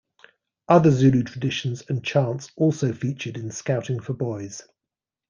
[0.67, 4.63] Other Zulu traditions and chants also featured in Scouting for Boys.